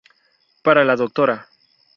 Para 0.63 0.83
la 0.83 0.95
Dra. 0.95 1.47